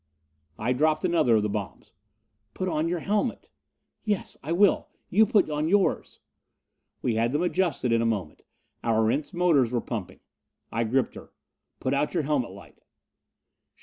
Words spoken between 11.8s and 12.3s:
out your